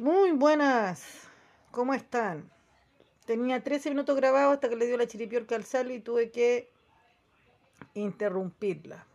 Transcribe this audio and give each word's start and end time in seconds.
Muy 0.00 0.32
buenas, 0.32 1.28
¿cómo 1.70 1.94
están? 1.94 2.50
Tenía 3.26 3.62
13 3.62 3.90
minutos 3.90 4.16
grabados 4.16 4.54
hasta 4.54 4.68
que 4.68 4.74
le 4.74 4.88
dio 4.88 4.96
la 4.96 5.06
chiripiorca 5.06 5.54
al 5.54 5.62
sal 5.62 5.92
y 5.92 6.00
tuve 6.00 6.32
que 6.32 6.68
interrumpirla. 7.94 9.06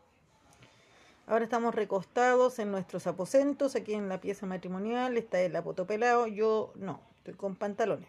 Ahora 1.27 1.43
estamos 1.43 1.75
recostados 1.75 2.59
en 2.59 2.71
nuestros 2.71 3.07
aposentos, 3.07 3.75
aquí 3.75 3.93
en 3.93 4.07
la 4.07 4.21
pieza 4.21 4.45
matrimonial, 4.45 5.17
está 5.17 5.41
el 5.41 5.53
apotopelado, 5.53 6.27
yo 6.27 6.71
no, 6.75 7.01
estoy 7.17 7.33
con 7.33 7.57
pantalones. 7.57 8.07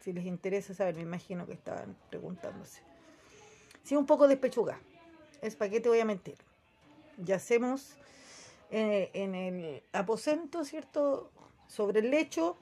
Si 0.00 0.14
les 0.14 0.24
interesa 0.24 0.72
saber, 0.72 0.94
me 0.94 1.02
imagino 1.02 1.44
que 1.44 1.52
estaban 1.52 1.94
preguntándose. 2.08 2.80
Sí, 3.82 3.96
un 3.96 4.06
poco 4.06 4.28
despechuga. 4.28 4.80
Es 5.42 5.56
para 5.56 5.70
qué 5.70 5.80
te 5.80 5.90
voy 5.90 6.00
a 6.00 6.06
mentir. 6.06 6.38
Yacemos 7.18 7.98
eh, 8.70 9.10
en 9.12 9.34
el 9.34 9.82
aposento, 9.92 10.64
¿cierto? 10.64 11.30
Sobre 11.68 12.00
el 12.00 12.10
lecho, 12.10 12.56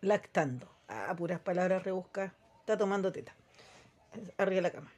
lactando. 0.00 0.68
Ah, 0.88 1.14
puras 1.16 1.38
palabras 1.38 1.84
rebuscas. 1.84 2.32
Está 2.60 2.76
tomando 2.76 3.12
teta. 3.12 3.34
Arriba 4.38 4.56
de 4.56 4.62
la 4.62 4.70
cama. 4.72 4.92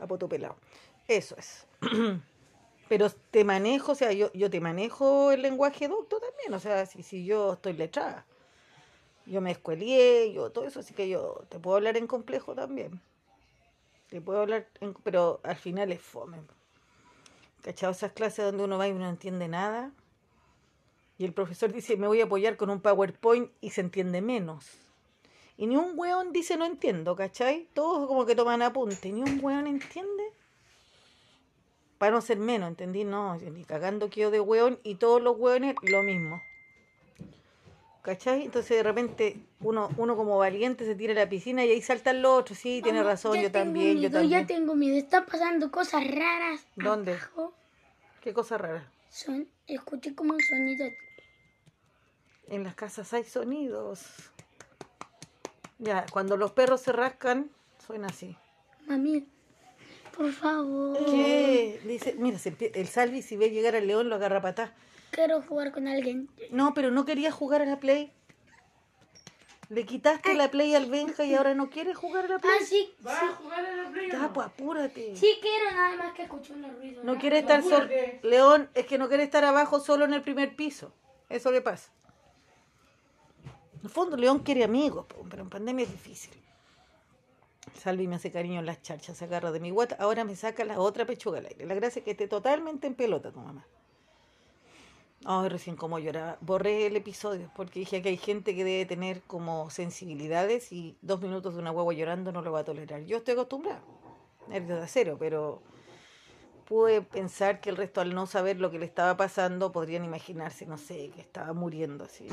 Apotopelado. 0.00 0.56
Eso 1.06 1.36
es. 1.38 1.66
Pero 2.88 3.10
te 3.30 3.44
manejo, 3.44 3.92
o 3.92 3.94
sea, 3.94 4.12
yo, 4.12 4.32
yo 4.32 4.50
te 4.50 4.60
manejo 4.60 5.32
el 5.32 5.42
lenguaje 5.42 5.88
docto 5.88 6.18
también. 6.20 6.52
O 6.52 6.58
sea, 6.58 6.84
si, 6.86 7.02
si 7.02 7.24
yo 7.24 7.54
estoy 7.54 7.74
letrada. 7.74 8.26
Yo 9.26 9.40
me 9.40 9.52
escuelié, 9.52 10.32
yo 10.34 10.50
todo 10.50 10.66
eso, 10.66 10.80
así 10.80 10.92
que 10.92 11.08
yo 11.08 11.44
te 11.48 11.58
puedo 11.58 11.76
hablar 11.76 11.96
en 11.96 12.06
complejo 12.06 12.54
también. 12.54 13.00
Te 14.10 14.20
puedo 14.20 14.42
hablar, 14.42 14.68
en, 14.80 14.92
pero 15.02 15.40
al 15.42 15.56
final 15.56 15.92
es 15.92 16.02
fome. 16.02 16.38
¿Cachado? 17.62 17.92
Esas 17.92 18.12
clases 18.12 18.44
donde 18.44 18.64
uno 18.64 18.76
va 18.76 18.86
y 18.86 18.92
no 18.92 19.08
entiende 19.08 19.48
nada. 19.48 19.92
Y 21.18 21.24
el 21.24 21.32
profesor 21.32 21.72
dice, 21.72 21.96
me 21.96 22.06
voy 22.06 22.20
a 22.20 22.24
apoyar 22.24 22.56
con 22.56 22.70
un 22.70 22.80
PowerPoint 22.80 23.50
y 23.60 23.70
se 23.70 23.80
entiende 23.80 24.20
menos. 24.20 24.66
Y 25.56 25.66
ni 25.66 25.76
un 25.76 25.92
weón 25.96 26.32
dice, 26.32 26.56
no 26.56 26.64
entiendo, 26.64 27.14
¿cachai? 27.14 27.68
Todos 27.74 28.08
como 28.08 28.26
que 28.26 28.34
toman 28.34 28.62
apunte. 28.62 29.12
Ni 29.12 29.22
un 29.22 29.38
weón 29.42 29.66
entiende. 29.68 30.24
Para 31.98 32.12
no 32.12 32.20
ser 32.20 32.38
menos, 32.38 32.68
¿entendí? 32.68 33.04
No, 33.04 33.36
ni 33.36 33.64
cagando 33.64 34.10
quedo 34.10 34.32
de 34.32 34.40
weón 34.40 34.80
y 34.82 34.96
todos 34.96 35.22
los 35.22 35.38
weones 35.38 35.76
lo 35.82 36.02
mismo. 36.02 36.42
¿Cachai? 38.02 38.44
Entonces 38.44 38.76
de 38.76 38.82
repente 38.82 39.36
uno, 39.60 39.88
uno 39.96 40.16
como 40.16 40.36
valiente 40.36 40.84
se 40.84 40.94
tira 40.94 41.12
a 41.12 41.16
la 41.16 41.28
piscina 41.28 41.64
y 41.64 41.70
ahí 41.70 41.80
saltan 41.80 42.20
los 42.20 42.40
otros. 42.40 42.58
Sí, 42.58 42.80
tiene 42.82 42.98
Mamá, 42.98 43.12
razón, 43.12 43.40
yo 43.40 43.50
también, 43.50 43.94
yo 43.94 44.00
miedo, 44.00 44.18
también. 44.18 44.40
Ya 44.42 44.46
tengo 44.46 44.74
miedo, 44.74 44.98
están 44.98 45.24
pasando 45.24 45.70
cosas 45.70 46.06
raras. 46.06 46.66
¿Dónde? 46.76 47.12
abajo. 47.12 47.54
Qué 48.20 48.34
cosa 48.34 48.58
rara. 48.58 48.90
Son, 49.08 49.48
escuché 49.66 50.14
como 50.14 50.34
un 50.34 50.40
sonido. 50.40 50.84
En 52.48 52.64
las 52.64 52.74
casas 52.74 53.12
hay 53.12 53.24
sonidos. 53.24 54.02
Ya, 55.78 56.06
cuando 56.12 56.36
los 56.36 56.52
perros 56.52 56.80
se 56.80 56.92
rascan, 56.92 57.50
suena 57.86 58.08
así. 58.08 58.36
Mami, 58.86 59.26
por 60.16 60.32
favor. 60.32 60.98
¿Qué? 61.04 61.80
Dice, 61.84 62.14
mira, 62.18 62.38
se 62.38 62.54
el 62.74 62.88
Salvi 62.88 63.22
si 63.22 63.36
ve 63.36 63.50
llegar 63.50 63.74
al 63.74 63.86
león 63.86 64.08
lo 64.08 64.14
agarra 64.16 64.38
a 64.38 64.42
patá. 64.42 64.74
Quiero 65.10 65.42
jugar 65.42 65.72
con 65.72 65.88
alguien. 65.88 66.28
No, 66.50 66.74
pero 66.74 66.90
no 66.90 67.04
quería 67.04 67.30
jugar 67.30 67.62
a 67.62 67.66
la 67.66 67.78
Play. 67.78 68.12
Le 69.70 69.86
quitaste 69.86 70.34
la 70.34 70.50
Play 70.50 70.74
al 70.74 70.86
Benja 70.86 71.24
y 71.24 71.34
ahora 71.34 71.54
no 71.54 71.70
quiere 71.70 71.94
jugar 71.94 72.26
a 72.26 72.28
la 72.28 72.38
Play. 72.38 72.52
Ah, 72.60 72.64
sí. 72.64 72.92
¿Vas 73.00 73.22
a 73.22 73.34
jugar 73.34 73.64
a 73.64 73.76
la 73.76 73.90
play 73.90 74.10
Ya, 74.10 74.32
pues 74.32 74.46
apúrate. 74.46 75.16
Sí 75.16 75.38
quiero, 75.40 75.70
nada 75.72 75.96
más 75.96 76.12
que 76.14 76.22
escuché 76.22 76.52
unos 76.52 76.74
ruidos. 76.76 77.04
No 77.04 77.14
¿no? 77.14 77.20
quiere 77.20 77.38
estar 77.38 77.62
solo. 77.62 77.88
León, 78.22 78.68
es 78.74 78.86
que 78.86 78.98
no 78.98 79.08
quiere 79.08 79.22
estar 79.22 79.44
abajo 79.44 79.80
solo 79.80 80.04
en 80.04 80.14
el 80.14 80.22
primer 80.22 80.54
piso. 80.54 80.92
Eso 81.28 81.50
le 81.50 81.60
pasa. 81.60 81.90
En 83.84 83.88
el 83.88 83.92
fondo, 83.92 84.16
León 84.16 84.38
quiere 84.38 84.64
amigos, 84.64 85.04
pero 85.28 85.42
en 85.42 85.50
pandemia 85.50 85.84
es 85.84 85.92
difícil. 85.92 86.32
Salvi 87.74 88.08
me 88.08 88.14
hace 88.14 88.32
cariño 88.32 88.60
en 88.60 88.64
las 88.64 88.80
charchas, 88.80 89.14
se 89.14 89.26
agarra 89.26 89.52
de 89.52 89.60
mi 89.60 89.70
guata. 89.70 89.98
Ahora 90.00 90.24
me 90.24 90.36
saca 90.36 90.64
la 90.64 90.80
otra 90.80 91.04
pechuga 91.04 91.40
al 91.40 91.44
aire. 91.44 91.66
La 91.66 91.74
gracia 91.74 92.00
es 92.00 92.04
que 92.06 92.12
esté 92.12 92.26
totalmente 92.26 92.86
en 92.86 92.94
pelota 92.94 93.30
tu 93.30 93.40
mamá. 93.40 93.66
Ay, 95.26 95.50
recién 95.50 95.76
como 95.76 95.98
lloraba. 95.98 96.38
Borré 96.40 96.86
el 96.86 96.96
episodio 96.96 97.50
porque 97.54 97.80
dije 97.80 98.00
que 98.00 98.08
hay 98.08 98.16
gente 98.16 98.54
que 98.56 98.64
debe 98.64 98.86
tener 98.86 99.20
como 99.26 99.68
sensibilidades 99.68 100.72
y 100.72 100.96
dos 101.02 101.20
minutos 101.20 101.52
de 101.52 101.60
una 101.60 101.70
guagua 101.70 101.92
llorando 101.92 102.32
no 102.32 102.40
lo 102.40 102.52
va 102.52 102.60
a 102.60 102.64
tolerar. 102.64 103.02
Yo 103.02 103.18
estoy 103.18 103.34
acostumbrada, 103.34 103.82
nervios 104.48 104.78
de 104.78 104.84
acero, 104.84 105.18
pero 105.18 105.60
pude 106.64 107.02
pensar 107.02 107.60
que 107.60 107.68
el 107.68 107.76
resto 107.76 108.00
al 108.00 108.14
no 108.14 108.26
saber 108.26 108.60
lo 108.60 108.70
que 108.70 108.78
le 108.78 108.86
estaba 108.86 109.18
pasando 109.18 109.72
podrían 109.72 110.06
imaginarse, 110.06 110.64
no 110.64 110.78
sé, 110.78 111.10
que 111.14 111.20
estaba 111.20 111.52
muriendo 111.52 112.04
así. 112.04 112.28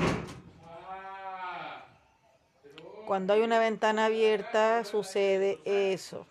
Cuando 3.04 3.34
hay 3.34 3.42
una 3.42 3.58
ventana 3.58 4.06
abierta 4.06 4.84
sucede 4.84 5.60
eso, 5.64 6.26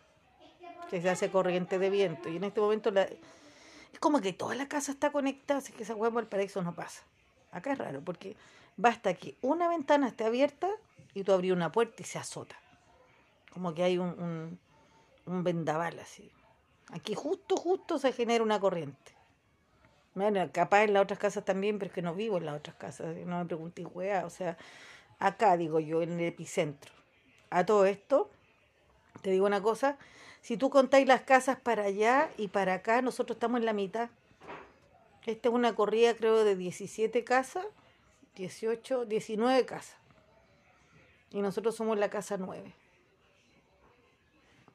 que 0.90 1.02
se 1.02 1.10
hace 1.10 1.32
corriente 1.32 1.80
de 1.80 1.90
viento 1.90 2.30
y 2.30 2.38
en 2.38 2.44
este 2.46 2.62
momento 2.62 2.92
la- 2.92 3.04
es 3.04 4.00
como 4.00 4.22
que 4.22 4.34
toda 4.34 4.56
la 4.56 4.68
casa 4.68 4.92
está 4.92 5.12
conectada, 5.12 5.60
así 5.60 5.74
que 5.74 5.84
esa 5.84 5.96
hueá 5.96 6.12
paraíso 6.30 6.62
no 6.62 6.76
pasa. 6.76 7.04
Acá 7.52 7.74
es 7.74 7.78
raro 7.80 8.02
porque 8.04 8.36
basta 8.78 9.14
que 9.16 9.36
una 9.42 9.68
ventana 9.70 10.08
esté 10.10 10.26
abierta 10.26 10.70
y 11.14 11.24
tú 11.24 11.34
abrí 11.34 11.52
una 11.52 11.72
puerta 11.72 12.04
y 12.04 12.06
se 12.06 12.20
azota. 12.20 12.56
Como 13.54 13.74
que 13.74 13.84
hay 13.84 13.98
un, 13.98 14.10
un, 14.10 14.60
un 15.26 15.44
vendaval 15.44 16.00
así. 16.00 16.32
Aquí 16.92 17.16
justo, 17.16 17.58
justo 17.58 18.00
se 18.00 18.14
genera 18.14 18.44
una 18.44 18.60
corriente. 18.60 19.14
Bueno, 20.14 20.50
capaz 20.52 20.84
en 20.84 20.94
las 20.94 21.04
otras 21.04 21.20
casas 21.20 21.46
también, 21.46 21.80
pero 21.80 21.88
es 21.90 21.94
que 21.96 22.02
no 22.02 22.14
vivo 22.14 22.38
en 22.38 22.46
las 22.46 22.58
otras 22.58 22.76
casas. 22.76 23.16
No 23.26 23.40
me 23.40 23.46
pregunté, 23.46 23.86
weá. 23.86 24.26
O 24.26 24.30
sea, 24.30 24.58
acá 25.22 25.56
digo 25.56 25.80
yo, 25.80 26.02
en 26.02 26.20
el 26.20 26.26
epicentro. 26.26 26.92
A 27.50 27.66
todo 27.66 27.86
esto, 27.86 28.30
te 29.22 29.32
digo 29.32 29.46
una 29.46 29.62
cosa. 29.62 29.98
Si 30.42 30.58
tú 30.58 30.70
contáis 30.70 31.08
las 31.08 31.22
casas 31.22 31.60
para 31.60 31.84
allá 31.84 32.30
y 32.38 32.50
para 32.50 32.76
acá, 32.76 33.02
nosotros 33.02 33.36
estamos 33.36 33.60
en 33.60 33.66
la 33.66 33.74
mitad. 33.74 34.10
Esta 35.26 35.50
es 35.50 35.56
una 35.56 35.76
corrida, 35.76 36.16
creo, 36.16 36.44
de 36.44 36.56
17 36.56 37.24
casas, 37.24 37.66
18, 38.36 39.06
19 39.06 39.66
casas. 39.66 39.98
Y 41.30 41.42
nosotros 41.42 41.76
somos 41.76 41.98
la 41.98 42.10
casa 42.10 42.38
9 42.38 42.74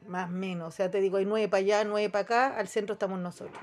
más 0.08 0.28
o 0.28 0.32
menos. 0.32 0.68
O 0.68 0.70
sea, 0.70 0.90
te 0.90 1.00
digo, 1.00 1.16
hay 1.16 1.24
nueve 1.24 1.48
para 1.48 1.60
allá, 1.60 1.84
nueve 1.84 2.10
para 2.10 2.22
acá, 2.22 2.56
al 2.58 2.68
centro 2.68 2.94
estamos 2.94 3.18
nosotros. 3.18 3.58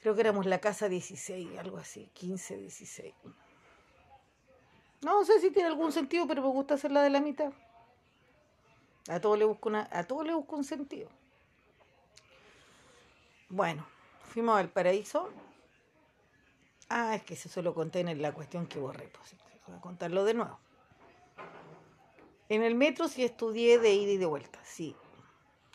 Creo 0.00 0.14
que 0.14 0.20
éramos 0.20 0.46
la 0.46 0.58
casa 0.58 0.88
16, 0.88 1.58
algo 1.58 1.78
así, 1.78 2.10
15, 2.14 2.56
16. 2.58 3.14
No 5.04 5.22
sé 5.24 5.38
si 5.38 5.50
tiene 5.50 5.68
algún 5.68 5.92
sentido, 5.92 6.26
pero 6.26 6.40
me 6.40 6.48
gusta 6.48 6.74
hacerla 6.74 7.02
de 7.02 7.10
la 7.10 7.20
mitad. 7.20 7.52
A 9.08 9.20
todo 9.20 9.36
le 9.36 9.44
busco 9.44 9.70
a 9.74 10.04
todo 10.04 10.24
le 10.24 10.32
busco 10.32 10.56
un 10.56 10.64
sentido. 10.64 11.10
Bueno, 13.50 13.86
fuimos 14.22 14.58
al 14.58 14.70
paraíso. 14.70 15.28
Ah, 16.88 17.14
es 17.14 17.22
que 17.22 17.34
eso 17.34 17.50
solo 17.50 17.74
conté 17.74 18.00
en 18.00 18.22
la 18.22 18.32
cuestión 18.32 18.66
que 18.66 18.78
borré, 18.78 19.08
pues 19.08 19.36
voy 19.66 19.76
a 19.76 19.80
contarlo 19.82 20.24
de 20.24 20.34
nuevo. 20.34 20.58
En 22.48 22.62
el 22.62 22.74
metro 22.74 23.06
sí 23.08 23.24
estudié 23.24 23.78
de 23.78 23.92
ida 23.92 24.12
y 24.12 24.16
de 24.16 24.26
vuelta, 24.26 24.58
sí. 24.64 24.96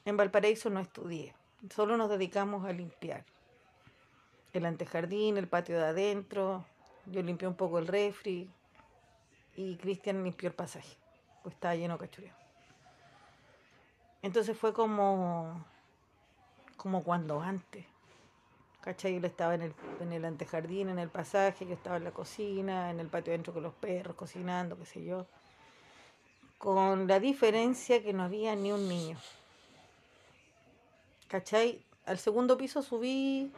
En 0.05 0.17
Valparaíso 0.17 0.71
no 0.71 0.79
estudié. 0.79 1.35
Solo 1.69 1.97
nos 1.97 2.09
dedicamos 2.09 2.65
a 2.65 2.73
limpiar. 2.73 3.25
El 4.53 4.65
antejardín, 4.65 5.37
el 5.37 5.47
patio 5.47 5.77
de 5.77 5.85
adentro. 5.85 6.65
Yo 7.05 7.21
limpié 7.21 7.47
un 7.47 7.55
poco 7.55 7.77
el 7.77 7.87
refri. 7.87 8.49
Y 9.59 9.75
Cristian 9.75 10.23
limpió 10.23 10.47
el 10.47 10.55
pasaje. 10.55 10.95
Pues 11.43 11.55
estaba 11.55 11.75
lleno 11.75 11.97
de 11.97 12.07
cachureo. 12.07 12.33
Entonces 14.21 14.57
fue 14.57 14.71
como. 14.73 15.65
como 16.77 17.03
cuando 17.03 17.41
antes. 17.41 17.85
¿Cachai? 18.81 19.17
Él 19.17 19.25
estaba 19.25 19.55
en 19.55 19.63
el, 19.63 19.73
en 19.99 20.13
el 20.13 20.23
antejardín, 20.23 20.87
en 20.87 20.99
el 20.99 21.09
pasaje, 21.09 21.65
yo 21.65 21.73
estaba 21.73 21.97
en 21.97 22.05
la 22.05 22.11
cocina, 22.11 22.89
en 22.89 23.01
el 23.01 23.07
patio 23.07 23.33
adentro 23.33 23.53
con 23.53 23.63
los 23.63 23.73
perros, 23.73 24.15
cocinando, 24.15 24.77
qué 24.77 24.85
sé 24.85 25.03
yo 25.03 25.27
con 26.59 27.07
la 27.07 27.21
diferencia 27.21 28.03
que 28.03 28.13
no 28.13 28.23
había 28.23 28.53
ni 28.55 28.71
un 28.71 28.87
niño. 28.87 29.17
¿Cachai? 31.29 31.81
Al 32.05 32.19
segundo 32.19 32.57
piso 32.57 32.81
subí 32.83 33.51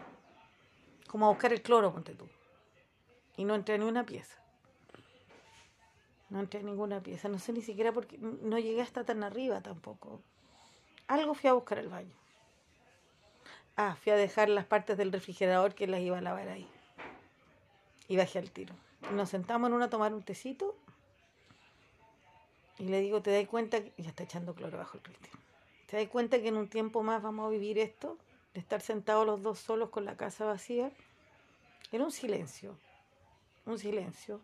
como 1.07 1.25
a 1.25 1.29
buscar 1.29 1.51
el 1.51 1.63
cloro, 1.63 1.91
ponte 1.91 2.13
tú. 2.13 2.29
Y 3.37 3.43
no 3.43 3.55
entré 3.55 3.75
a 3.75 3.77
ninguna 3.79 4.05
pieza. 4.05 4.37
No 6.31 6.39
entré 6.39 6.61
a 6.61 6.63
ninguna 6.63 7.03
pieza. 7.03 7.27
No 7.27 7.37
sé 7.37 7.53
ni 7.53 7.61
siquiera 7.61 7.91
porque 7.91 8.17
no 8.17 8.57
llegué 8.57 8.81
hasta 8.81 9.03
tan 9.03 9.23
arriba 9.23 9.61
tampoco. 9.61 10.21
Algo 11.07 11.33
fui 11.33 11.49
a 11.49 11.53
buscar 11.53 11.77
al 11.77 11.89
baño. 11.89 12.15
Ah, 13.75 13.95
fui 14.01 14.13
a 14.13 14.15
dejar 14.15 14.47
las 14.49 14.65
partes 14.65 14.97
del 14.97 15.11
refrigerador 15.11 15.75
que 15.75 15.87
las 15.87 15.99
iba 15.99 16.17
a 16.17 16.21
lavar 16.21 16.47
ahí. 16.47 16.67
Y 18.07 18.15
bajé 18.15 18.39
al 18.39 18.49
tiro. 18.49 18.73
Nos 19.13 19.29
sentamos 19.29 19.67
en 19.67 19.73
una 19.73 19.85
a 19.85 19.89
tomar 19.89 20.13
un 20.13 20.23
tecito 20.23 20.75
y 22.79 22.85
le 22.85 23.01
digo, 23.01 23.21
¿te 23.21 23.31
das 23.31 23.47
cuenta? 23.47 23.81
Que... 23.83 23.91
Ya 23.97 24.09
está 24.09 24.23
echando 24.23 24.55
cloro 24.55 24.77
bajo 24.77 24.97
el 24.97 25.03
Cristian. 25.03 25.35
¿Te 25.87 25.97
das 25.97 26.07
cuenta 26.07 26.41
que 26.41 26.47
en 26.47 26.55
un 26.55 26.69
tiempo 26.69 27.03
más 27.03 27.21
vamos 27.21 27.45
a 27.45 27.49
vivir 27.49 27.77
esto? 27.77 28.17
De 28.53 28.59
estar 28.59 28.81
sentados 28.81 29.25
los 29.25 29.41
dos 29.43 29.59
solos 29.59 29.89
con 29.89 30.05
la 30.05 30.15
casa 30.15 30.45
vacía. 30.45 30.91
Era 31.91 32.05
un 32.05 32.11
silencio. 32.11 32.77
un 33.65 33.77
silencio. 33.77 34.41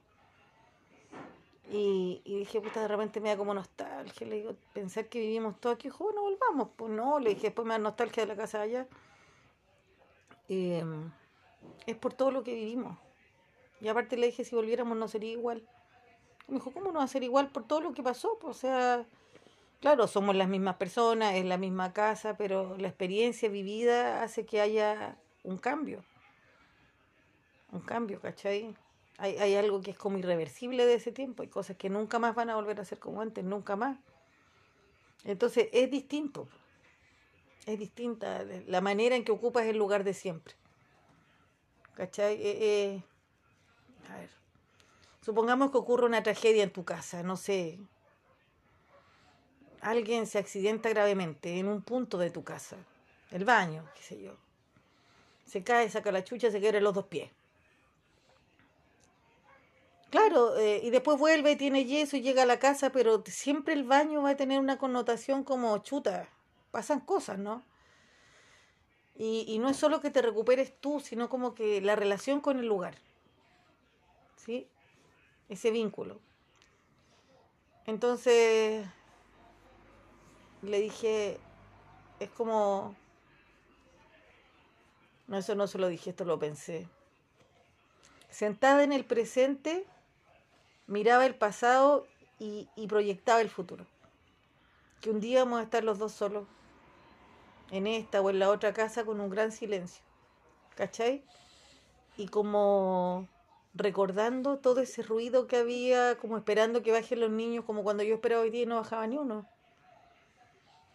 Y, 1.69 2.21
y 2.23 2.39
dije, 2.39 2.61
puta, 2.61 2.81
de 2.81 2.87
repente 2.87 3.19
me 3.19 3.29
da 3.29 3.37
como 3.37 3.53
nostalgia. 3.53 4.25
Le 4.25 4.37
digo, 4.37 4.55
pensar 4.73 5.07
que 5.07 5.19
vivimos 5.19 5.59
todo 5.59 5.73
aquí, 5.73 5.89
bueno, 5.89 6.21
volvamos. 6.21 6.69
Pues 6.75 6.91
no, 6.91 7.19
le 7.19 7.31
dije, 7.31 7.47
después 7.47 7.67
me 7.67 7.73
da 7.73 7.79
nostalgia 7.79 8.23
de 8.23 8.27
la 8.27 8.35
casa 8.35 8.61
allá. 8.61 8.87
Em, 10.47 11.11
es 11.85 11.95
por 11.97 12.13
todo 12.13 12.31
lo 12.31 12.43
que 12.43 12.53
vivimos. 12.53 12.97
Y 13.81 13.89
aparte 13.89 14.17
le 14.17 14.27
dije, 14.27 14.45
si 14.45 14.55
volviéramos 14.55 14.97
no 14.97 15.07
sería 15.07 15.31
igual. 15.31 15.67
Me 16.47 16.55
dijo, 16.55 16.71
¿cómo 16.71 16.91
no 16.91 16.99
va 16.99 17.03
a 17.03 17.07
ser 17.07 17.23
igual 17.23 17.49
por 17.49 17.67
todo 17.67 17.81
lo 17.81 17.93
que 17.93 18.01
pasó? 18.01 18.37
Pues, 18.39 18.57
o 18.57 18.59
sea, 18.59 19.05
claro, 19.81 20.07
somos 20.07 20.35
las 20.35 20.47
mismas 20.47 20.77
personas, 20.77 21.35
es 21.35 21.45
la 21.45 21.57
misma 21.57 21.91
casa, 21.91 22.37
pero 22.37 22.77
la 22.77 22.87
experiencia 22.87 23.49
vivida 23.49 24.23
hace 24.23 24.45
que 24.45 24.61
haya 24.61 25.17
un 25.43 25.57
cambio. 25.57 26.03
Un 27.73 27.81
cambio, 27.81 28.21
¿cachai? 28.21 28.73
Hay, 29.17 29.37
hay 29.37 29.55
algo 29.55 29.81
que 29.81 29.91
es 29.91 29.97
como 29.97 30.17
irreversible 30.17 30.85
de 30.85 30.93
ese 30.95 31.11
tiempo, 31.11 31.43
hay 31.43 31.49
cosas 31.49 31.75
que 31.75 31.89
nunca 31.89 32.19
más 32.19 32.35
van 32.35 32.49
a 32.49 32.55
volver 32.55 32.79
a 32.79 32.85
ser 32.85 32.99
como 32.99 33.21
antes, 33.21 33.43
nunca 33.43 33.75
más. 33.75 33.97
Entonces 35.23 35.69
es 35.73 35.89
distinto, 35.89 36.47
es 37.65 37.79
distinta 37.79 38.45
la 38.67 38.81
manera 38.81 39.15
en 39.15 39.25
que 39.25 39.31
ocupas 39.31 39.65
el 39.65 39.77
lugar 39.77 40.03
de 40.03 40.13
siempre. 40.13 40.55
¿Cachai? 41.95 42.35
Eh, 42.35 42.57
eh, 42.61 43.03
a 44.11 44.17
ver, 44.17 44.29
supongamos 45.21 45.71
que 45.71 45.77
ocurre 45.77 46.05
una 46.05 46.21
tragedia 46.21 46.63
en 46.63 46.71
tu 46.71 46.85
casa, 46.85 47.23
no 47.23 47.37
sé, 47.37 47.79
alguien 49.81 50.27
se 50.27 50.37
accidenta 50.37 50.89
gravemente 50.89 51.57
en 51.57 51.67
un 51.67 51.81
punto 51.81 52.17
de 52.17 52.29
tu 52.29 52.43
casa, 52.43 52.77
el 53.31 53.45
baño, 53.45 53.83
qué 53.95 54.03
sé 54.03 54.21
yo, 54.21 54.33
se 55.45 55.63
cae, 55.63 55.89
saca 55.89 56.11
la 56.11 56.23
chucha, 56.23 56.51
se 56.51 56.59
quiebra 56.59 56.79
los 56.81 56.93
dos 56.93 57.07
pies. 57.07 57.31
Claro, 60.09 60.57
eh, 60.57 60.79
y 60.83 60.89
después 60.89 61.17
vuelve, 61.17 61.57
tiene 61.57 61.85
yeso 61.85 62.15
y 62.15 62.21
llega 62.21 62.43
a 62.43 62.45
la 62.45 62.59
casa, 62.59 62.91
pero 62.91 63.23
siempre 63.25 63.73
el 63.73 63.83
baño 63.83 64.21
va 64.21 64.31
a 64.31 64.37
tener 64.37 64.59
una 64.59 64.77
connotación 64.77 65.43
como 65.43 65.77
chuta. 65.79 66.29
Pasan 66.71 67.01
cosas, 67.01 67.37
¿no? 67.37 67.63
Y, 69.15 69.45
y 69.47 69.59
no 69.59 69.69
es 69.69 69.77
solo 69.77 69.99
que 69.99 70.11
te 70.11 70.21
recuperes 70.21 70.79
tú, 70.79 70.99
sino 70.99 71.27
como 71.29 71.53
que 71.53 71.81
la 71.81 71.95
relación 71.95 72.39
con 72.39 72.59
el 72.59 72.67
lugar. 72.67 72.95
¿Sí? 74.37 74.69
Ese 75.49 75.71
vínculo. 75.71 76.21
Entonces, 77.85 78.85
le 80.61 80.79
dije, 80.79 81.39
es 82.19 82.29
como... 82.29 82.95
No, 85.27 85.37
eso 85.37 85.55
no 85.55 85.67
se 85.67 85.77
lo 85.77 85.87
dije, 85.87 86.11
esto 86.11 86.23
lo 86.23 86.39
pensé. 86.39 86.87
Sentada 88.29 88.83
en 88.83 88.93
el 88.93 89.03
presente, 89.03 89.85
miraba 90.87 91.25
el 91.25 91.35
pasado 91.35 92.07
y, 92.39 92.67
proyectaba 92.87 93.41
el 93.41 93.49
futuro. 93.49 93.85
Que 95.01 95.11
un 95.11 95.19
día 95.19 95.43
vamos 95.43 95.59
a 95.59 95.63
estar 95.63 95.83
los 95.83 95.99
dos 95.99 96.13
solos, 96.13 96.47
en 97.69 97.85
esta 97.85 98.21
o 98.21 98.29
en 98.29 98.39
la 98.39 98.49
otra 98.49 98.73
casa, 98.73 99.05
con 99.05 99.19
un 99.19 99.29
gran 99.29 99.51
silencio. 99.51 100.03
¿Cachai? 100.75 101.23
Y 102.15 102.27
como 102.27 103.27
recordando 103.73 104.57
todo 104.57 104.81
ese 104.81 105.03
ruido 105.03 105.47
que 105.47 105.57
había, 105.57 106.17
como 106.17 106.37
esperando 106.37 106.81
que 106.81 106.91
bajen 106.91 107.19
los 107.19 107.29
niños, 107.29 107.65
como 107.65 107.83
cuando 107.83 108.03
yo 108.03 108.15
esperaba 108.15 108.41
hoy 108.41 108.49
día 108.49 108.63
y 108.63 108.65
no 108.65 108.77
bajaba 108.77 109.05
ni 109.05 109.17
uno. 109.17 109.47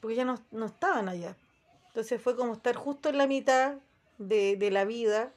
Porque 0.01 0.17
ya 0.17 0.25
no, 0.25 0.65
estaban 0.65 1.09
allá. 1.09 1.37
Entonces 1.89 2.21
fue 2.21 2.35
como 2.35 2.55
estar 2.55 2.75
justo 2.75 3.09
en 3.09 3.19
la 3.19 3.27
mitad 3.27 3.77
de 4.19 4.71
la 4.71 4.85
vida, 4.85 5.33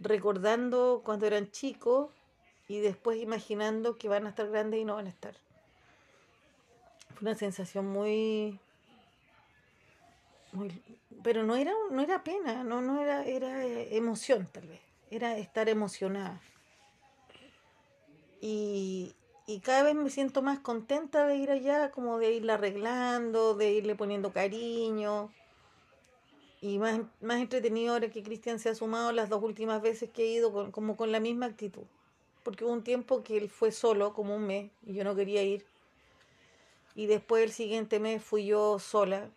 recordando 0.00 1.02
cuando 1.04 1.26
eran 1.26 1.50
chicos 1.50 2.10
y 2.68 2.80
después 2.80 3.20
imaginando 3.20 3.96
que 3.96 4.08
van 4.08 4.26
a 4.26 4.30
estar 4.30 4.48
grandes 4.48 4.80
y 4.80 4.84
no 4.84 4.96
van 4.96 5.06
a 5.06 5.10
estar. 5.10 5.34
Fue 7.14 7.28
una 7.28 7.34
sensación 7.34 7.86
muy, 7.86 8.58
muy 10.52 10.82
pero 11.22 11.44
no 11.44 11.56
era 11.56 11.72
no 11.90 12.02
era 12.02 12.22
pena, 12.24 12.64
no 12.64 12.82
no 12.82 13.00
era 13.00 13.24
era 13.24 13.64
eh, 13.64 13.96
emoción 13.96 14.48
tal 14.52 14.66
vez, 14.66 14.80
era 15.10 15.38
estar 15.38 15.68
emocionada. 15.68 16.40
Y, 18.40 19.14
y 19.46 19.60
cada 19.60 19.82
vez 19.82 19.94
me 19.94 20.10
siento 20.10 20.42
más 20.42 20.58
contenta 20.58 21.26
de 21.26 21.36
ir 21.36 21.50
allá, 21.50 21.90
como 21.90 22.18
de 22.18 22.32
irla 22.32 22.54
arreglando, 22.54 23.54
de 23.54 23.72
irle 23.72 23.94
poniendo 23.96 24.32
cariño. 24.32 25.32
Y 26.60 26.78
más, 26.78 27.00
más 27.20 27.40
entretenido 27.40 27.94
ahora 27.94 28.10
que 28.10 28.22
Cristian 28.22 28.58
se 28.58 28.68
ha 28.68 28.74
sumado 28.74 29.12
las 29.12 29.28
dos 29.28 29.42
últimas 29.42 29.82
veces 29.82 30.10
que 30.10 30.24
he 30.24 30.32
ido 30.32 30.52
con, 30.52 30.70
como 30.70 30.96
con 30.96 31.12
la 31.12 31.20
misma 31.20 31.46
actitud 31.46 31.84
porque 32.46 32.64
hubo 32.64 32.72
un 32.72 32.84
tiempo 32.84 33.24
que 33.24 33.36
él 33.36 33.50
fue 33.50 33.72
solo, 33.72 34.14
como 34.14 34.36
un 34.36 34.46
mes, 34.46 34.70
y 34.86 34.94
yo 34.94 35.02
no 35.02 35.16
quería 35.16 35.42
ir. 35.42 35.66
Y 36.94 37.06
después 37.06 37.42
el 37.42 37.50
siguiente 37.50 37.98
mes 37.98 38.22
fui 38.22 38.46
yo 38.46 38.78
sola, 38.78 39.28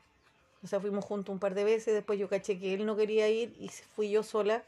o 0.63 0.67
sea, 0.67 0.79
fuimos 0.79 1.03
juntos 1.03 1.33
un 1.33 1.39
par 1.39 1.55
de 1.55 1.63
veces, 1.63 1.95
después 1.95 2.19
yo 2.19 2.29
caché 2.29 2.59
que 2.59 2.75
él 2.75 2.85
no 2.85 2.95
quería 2.95 3.27
ir 3.27 3.55
y 3.59 3.69
fui 3.69 4.11
yo 4.11 4.21
sola, 4.21 4.63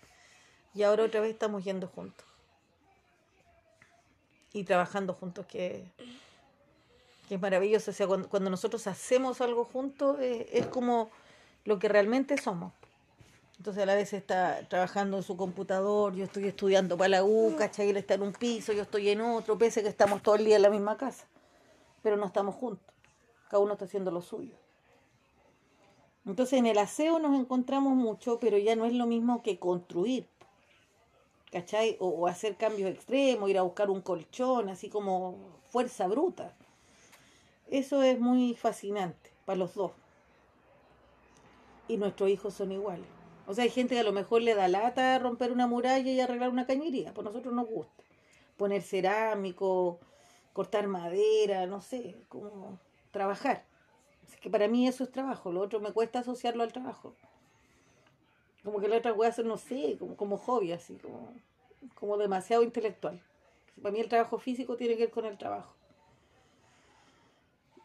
y 0.74 0.82
ahora 0.82 1.04
otra 1.04 1.22
vez 1.22 1.30
estamos 1.30 1.64
yendo 1.64 1.86
juntos. 1.86 2.26
Y 4.54 4.64
trabajando 4.64 5.14
juntos, 5.14 5.46
que, 5.46 5.86
que 7.30 7.36
es 7.36 7.42
maravilloso. 7.42 7.92
O 7.92 7.94
sea, 7.94 8.08
cuando, 8.08 8.50
nosotros 8.50 8.88
hacemos 8.88 9.40
algo 9.42 9.66
juntos, 9.66 10.18
es 10.20 10.66
como 10.66 11.12
lo 11.64 11.78
que 11.78 11.90
realmente 11.90 12.40
somos. 12.40 12.74
Entonces 13.62 13.84
a 13.84 13.86
la 13.86 13.94
vez 13.94 14.12
está 14.13 14.68
trabajando 14.69 15.18
en 15.18 15.22
su 15.22 15.38
computador, 15.38 16.16
yo 16.16 16.24
estoy 16.24 16.48
estudiando 16.48 16.98
para 16.98 17.10
la 17.10 17.24
U, 17.24 17.56
¿cachai? 17.56 17.92
Él 17.92 17.98
está 17.98 18.16
en 18.16 18.24
un 18.24 18.34
piso, 18.34 18.74
yo 18.74 18.81
estoy 18.81 19.10
en 19.10 19.22
otro, 19.22 19.56
pese 19.56 19.84
que 19.84 19.88
estamos 19.88 20.24
todo 20.24 20.34
el 20.34 20.46
día 20.46 20.56
en 20.56 20.63
la 20.63 20.72
misma 20.72 20.98
casa. 20.98 21.28
Pero 22.02 22.18
no 22.18 22.25
estamos 22.25 22.56
juntos, 22.56 22.92
cada 23.52 23.62
uno 23.62 23.74
está 23.74 23.86
haciendo 23.86 24.10
lo 24.10 24.24
suyo. 24.24 24.56
Entonces 26.25 26.58
en 26.58 26.66
el 26.66 26.80
aseo 26.80 27.19
nos 27.19 27.40
encontramos 27.40 27.94
mucho, 27.94 28.40
pero 28.40 28.58
ya 28.58 28.75
no 28.75 28.86
es 28.86 28.94
lo 28.94 29.06
mismo 29.06 29.44
que 29.44 29.60
construir, 29.60 30.28
¿cachai? 31.52 31.98
O, 32.00 32.07
o 32.07 32.25
hacer 32.25 32.56
cambios 32.56 32.90
extremos, 32.90 33.48
ir 33.48 33.60
a 33.60 33.62
buscar 33.62 33.92
un 33.92 34.02
colchón, 34.02 34.69
así 34.69 34.90
como 34.90 35.38
fuerza 35.69 36.07
bruta. 36.07 36.56
Eso 37.69 38.02
es 38.02 38.19
muy 38.19 38.56
fascinante 38.56 39.30
para 39.46 39.60
los 39.60 39.75
dos. 39.75 39.92
Y 41.88 41.98
nuestros 41.98 42.28
hijos 42.31 42.56
son 42.56 42.72
iguales. 42.72 43.20
O 43.48 43.54
sea, 43.54 43.64
hay 43.64 43.70
gente 43.70 43.96
que 43.96 44.02
a 44.02 44.04
lo 44.04 44.14
mejor 44.14 44.42
le 44.42 44.56
da 44.56 44.68
lata 44.68 45.18
romper 45.20 45.52
una 45.52 45.68
muralla 45.68 46.12
y 46.12 46.20
arreglar 46.20 46.50
una 46.50 46.66
cañería. 46.66 47.14
Pues 47.14 47.26
a 47.26 47.30
nosotros 47.30 47.54
nos 47.54 47.68
gusta. 47.68 48.04
Poner 48.58 48.82
cerámico, 48.82 50.00
cortar 50.54 50.88
madera, 50.88 51.66
no 51.66 51.81
sé, 51.81 52.18
como 52.30 52.80
trabajar. 53.12 53.66
Así 54.24 54.38
que 54.40 54.50
para 54.50 54.68
mí 54.68 54.88
eso 54.88 55.04
es 55.04 55.12
trabajo. 55.12 55.52
Lo 55.52 55.62
otro 55.62 55.80
me 55.80 55.92
cuesta 55.92 56.19
asociarlo 56.19 56.64
al 56.64 56.71
trabajo. 56.71 57.16
Como 58.64 58.80
que 58.80 58.88
la 58.88 58.98
otra 58.98 59.12
voy 59.14 59.26
a 59.26 59.30
hacer, 59.30 59.45
no 59.45 59.57
sé, 59.57 59.98
como, 59.98 60.16
como 60.16 60.38
hobby, 60.38 60.71
así, 60.71 60.95
como, 60.98 61.33
como 61.95 62.18
demasiado 62.18 62.64
intelectual. 62.64 63.21
Para 63.81 63.92
mí 63.92 64.00
el 64.00 64.10
trabajo 64.10 64.38
físico 64.38 64.78
tiene 64.78 64.95
que 64.95 65.06
ver 65.06 65.12
con 65.12 65.26
el 65.26 65.38
trabajo. 65.38 65.74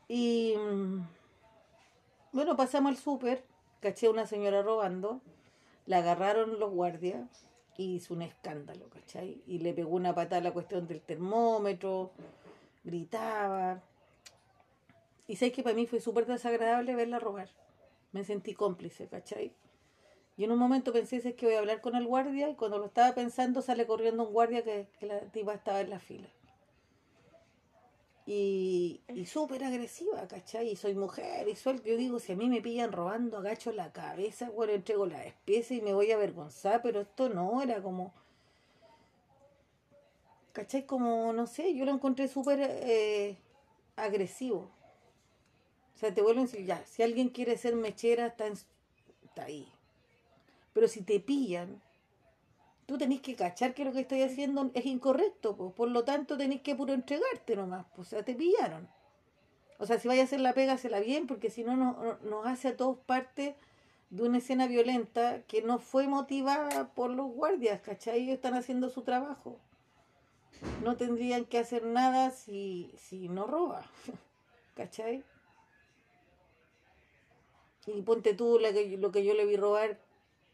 Y 0.09 0.55
bueno, 2.33 2.57
pasamos 2.57 2.91
al 2.91 2.97
súper, 2.99 3.45
caché 3.81 4.07
a 4.07 4.11
una 4.11 4.27
señora 4.27 4.63
robando 4.63 5.23
la 5.87 5.99
agarraron 5.99 6.59
los 6.59 6.71
guardias 6.71 7.47
y 7.76 7.97
hizo 7.97 8.14
un 8.14 8.23
escándalo, 8.23 8.88
¿cachai? 8.90 9.43
Y 9.47 9.59
le 9.59 9.73
pegó 9.73 9.90
una 9.90 10.14
patada 10.14 10.40
a 10.40 10.45
la 10.45 10.52
cuestión 10.52 10.87
del 10.87 11.00
termómetro, 11.00 12.12
gritaba. 12.85 13.83
Y 15.26 15.37
sé 15.37 15.52
que 15.52 15.62
para 15.62 15.75
mí 15.75 15.87
fue 15.87 16.00
súper 16.00 16.26
desagradable 16.26 16.95
verla 16.95 17.19
robar. 17.19 17.49
Me 18.12 18.25
sentí 18.25 18.55
cómplice, 18.55 19.09
¿cachai? 19.09 19.52
Y 20.37 20.45
en 20.45 20.52
un 20.52 20.59
momento 20.59 20.93
pensé, 20.93 21.16
es 21.16 21.35
que 21.35 21.47
voy 21.47 21.55
a 21.55 21.59
hablar 21.59 21.81
con 21.81 21.97
el 21.97 22.07
guardia, 22.07 22.50
y 22.50 22.55
cuando 22.55 22.78
lo 22.78 22.87
estaba 22.87 23.14
pensando 23.14 23.62
sale 23.62 23.87
corriendo 23.87 24.25
un 24.25 24.33
guardia 24.33 24.62
que, 24.62 24.88
que 24.99 25.07
la 25.07 25.21
tipa 25.21 25.55
estaba 25.55 25.81
en 25.81 25.90
la 25.90 25.99
fila 25.99 26.28
y, 28.26 29.00
y 29.09 29.25
súper 29.26 29.62
agresiva, 29.62 30.26
¿cachai? 30.26 30.71
Y 30.71 30.76
soy 30.76 30.95
mujer 30.97 31.49
y 31.49 31.54
soy, 31.54 31.80
yo 31.85 31.97
digo, 31.97 32.18
si 32.18 32.33
a 32.33 32.37
mí 32.37 32.49
me 32.49 32.61
pillan 32.61 32.90
robando, 32.90 33.38
agacho 33.38 33.71
la 33.71 33.92
cabeza, 33.92 34.50
bueno, 34.50 34.73
entrego 34.73 35.06
la 35.06 35.25
especie 35.25 35.76
y 35.76 35.80
me 35.80 35.95
voy 35.95 36.11
a 36.11 36.16
avergonzar, 36.16 36.83
pero 36.83 37.02
esto 37.02 37.28
no, 37.28 37.62
era 37.62 37.80
como, 37.80 38.12
¿cachai? 40.52 40.87
Como, 40.87 41.33
no 41.33 41.47
sé, 41.47 41.73
yo 41.75 41.85
lo 41.85 41.92
encontré 41.92 42.26
súper 42.26 42.59
eh, 42.62 43.37
agresivo. 43.95 44.71
O 45.95 45.99
sea, 45.99 46.12
te 46.12 46.21
vuelvo 46.21 46.40
a 46.40 46.45
decir, 46.45 46.66
ya, 46.66 46.85
si 46.85 47.04
alguien 47.04 47.28
quiere 47.28 47.56
ser 47.56 47.76
mechera, 47.76 48.26
está, 48.26 48.49
en, 48.49 48.54
está 49.23 49.45
ahí. 49.45 49.68
Pero 50.73 50.88
si 50.88 51.02
te 51.02 51.21
pillan, 51.21 51.80
tú 52.87 52.99
tenés 52.99 53.21
que 53.21 53.35
cachar 53.35 53.75
que 53.75 53.85
lo 53.85 53.93
que 53.93 54.00
estoy 54.00 54.23
haciendo 54.23 54.71
es 54.75 54.87
incorrecto, 54.87 55.57
pues. 55.57 55.73
por 55.75 55.90
lo 55.90 56.05
tanto 56.05 56.37
tenés 56.37 56.62
que 56.62 56.75
puro 56.75 56.93
entregarte 56.95 57.57
nomás, 57.57 57.87
pues, 57.95 58.09
o 58.09 58.11
sea, 58.11 58.25
te 58.25 58.35
pillaron. 58.35 58.88
O 59.78 59.87
sea, 59.87 59.99
si 59.99 60.09
vaya 60.09 60.23
a 60.23 60.25
hacer 60.25 60.40
la 60.40 60.55
pega, 60.55 60.76
bien, 61.00 61.26
porque 61.26 61.50
si 61.50 61.62
no 61.62 61.76
nos, 61.76 62.23
nos 62.23 62.47
hace 62.47 62.69
a 62.69 62.76
todos 62.76 62.99
parte 62.99 63.57
de 64.11 64.23
una 64.23 64.38
escena 64.38 64.66
violenta 64.66 65.43
que 65.43 65.62
no 65.62 65.78
fue 65.78 66.07
motivada 66.09 66.95
por 66.95 67.11
los 67.11 67.31
guardias, 67.31 67.81
¿cachai? 67.81 68.23
Ellos 68.23 68.35
están 68.37 68.55
haciendo 68.55 68.88
su 68.88 69.02
trabajo. 69.02 69.59
no 70.83 70.97
tendrían 70.97 71.45
que 71.45 71.59
hacer 71.59 71.85
nada 71.85 72.31
si, 72.31 72.93
si 72.97 73.28
no 73.28 73.47
roba. 73.47 73.83
¿Cachai? 74.76 75.25
Y 77.87 78.02
ponte 78.02 78.35
tú 78.35 78.59
la 78.59 78.73
que, 78.73 78.97
lo 78.97 79.12
que 79.12 79.25
yo 79.25 79.35
le 79.35 79.47
vi 79.47 79.57
robar 79.57 79.99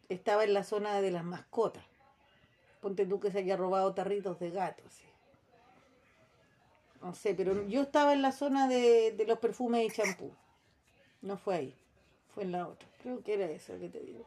estaba 0.08 0.44
en 0.44 0.54
la 0.54 0.64
zona 0.64 1.00
de 1.00 1.10
las 1.10 1.24
mascotas. 1.24 1.91
Ponte 2.82 3.06
tú 3.06 3.20
que 3.20 3.30
se 3.30 3.38
haya 3.38 3.56
robado 3.56 3.94
tarritos 3.94 4.38
de 4.40 4.50
gato. 4.50 4.82
¿sí? 4.90 5.04
No 7.00 7.14
sé, 7.14 7.32
pero 7.34 7.66
yo 7.66 7.82
estaba 7.82 8.12
en 8.12 8.20
la 8.20 8.32
zona 8.32 8.68
de, 8.68 9.12
de 9.12 9.24
los 9.24 9.38
perfumes 9.38 9.86
y 9.86 9.90
champú. 9.90 10.32
No 11.22 11.38
fue 11.38 11.54
ahí, 11.54 11.76
fue 12.34 12.42
en 12.42 12.52
la 12.52 12.66
otra. 12.66 12.88
Creo 13.00 13.22
que 13.22 13.34
era 13.34 13.46
eso 13.46 13.78
que 13.78 13.88
te 13.88 14.00
digo. 14.00 14.26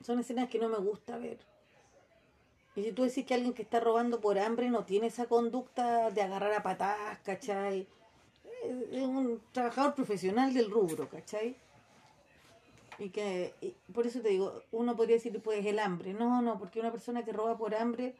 Son 0.00 0.20
escenas 0.20 0.48
que 0.48 0.60
no 0.60 0.68
me 0.68 0.78
gusta 0.78 1.18
ver. 1.18 1.38
Y 2.76 2.84
si 2.84 2.92
tú 2.92 3.02
decís 3.02 3.26
que 3.26 3.34
alguien 3.34 3.54
que 3.54 3.62
está 3.62 3.80
robando 3.80 4.20
por 4.20 4.38
hambre 4.38 4.70
no 4.70 4.84
tiene 4.84 5.08
esa 5.08 5.26
conducta 5.26 6.10
de 6.12 6.22
agarrar 6.22 6.52
a 6.52 6.62
patadas, 6.62 7.18
¿cachai? 7.24 7.88
Es 8.92 9.02
un 9.02 9.42
trabajador 9.50 9.94
profesional 9.94 10.54
del 10.54 10.70
rubro, 10.70 11.08
¿cachai? 11.08 11.56
Y 12.98 13.10
que, 13.10 13.54
y 13.60 13.74
por 13.92 14.06
eso 14.06 14.20
te 14.20 14.30
digo, 14.30 14.62
uno 14.72 14.96
podría 14.96 15.16
decir, 15.16 15.40
pues 15.40 15.64
el 15.64 15.78
hambre. 15.78 16.14
No, 16.14 16.42
no, 16.42 16.58
porque 16.58 16.80
una 16.80 16.90
persona 16.90 17.24
que 17.24 17.32
roba 17.32 17.56
por 17.56 17.74
hambre 17.74 18.14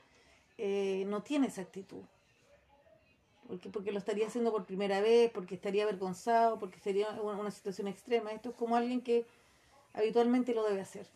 eh, 0.56 1.04
no 1.08 1.22
tiene 1.22 1.48
esa 1.48 1.62
actitud. 1.62 2.02
Porque, 3.48 3.70
porque 3.70 3.92
lo 3.92 3.98
estaría 3.98 4.26
haciendo 4.26 4.52
por 4.52 4.66
primera 4.66 5.00
vez, 5.00 5.30
porque 5.32 5.56
estaría 5.56 5.82
avergonzado, 5.82 6.58
porque 6.58 6.78
sería 6.78 7.08
una, 7.10 7.50
situación 7.50 7.88
extrema. 7.88 8.32
Esto 8.32 8.50
es 8.50 8.56
como 8.56 8.76
alguien 8.76 9.00
que 9.00 9.26
habitualmente 9.94 10.54
lo 10.54 10.64
debe 10.64 10.80
hacer. 10.80 11.06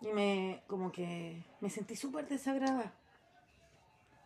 Y 0.00 0.08
me, 0.08 0.62
como 0.66 0.92
que 0.92 1.42
me 1.60 1.68
sentí 1.68 1.96
súper 1.96 2.28
desagradada. 2.28 2.92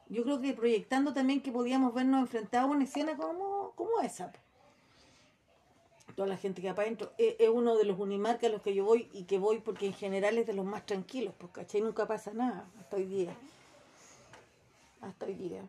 Yo 0.09 0.23
creo 0.23 0.41
que 0.41 0.53
proyectando 0.53 1.13
también 1.13 1.43
que 1.43 1.51
podíamos 1.51 1.93
vernos 1.93 2.21
enfrentados 2.21 2.71
a 2.71 2.73
una 2.73 2.85
escena 2.85 3.17
como, 3.17 3.73
como 3.75 4.01
esa. 4.03 4.33
Toda 6.17 6.27
la 6.29 6.37
gente 6.37 6.63
que 6.63 6.69
va 6.69 6.75
para 6.75 6.87
adentro. 6.87 7.13
Es, 7.19 7.37
es 7.39 7.49
uno 7.49 7.77
de 7.77 7.85
los 7.85 7.99
unimarcas 7.99 8.51
a 8.51 8.53
los 8.53 8.63
que 8.63 8.75
yo 8.75 8.85
voy 8.85 9.09
y 9.13 9.25
que 9.25 9.39
voy 9.39 9.61
porque 9.61 9.87
en 9.87 9.93
general 9.93 10.39
es 10.39 10.47
de 10.47 10.55
los 10.55 10.65
más 10.65 10.85
tranquilos, 10.87 11.35
pues, 11.39 11.53
¿cachai? 11.53 11.83
Nunca 11.83 12.09
pasa 12.09 12.33
nada 12.33 12.69
hasta 12.81 12.97
hoy 12.97 13.05
día. 13.05 13.37
Hasta 15.03 15.27
hoy 15.27 15.35
día. 15.35 15.63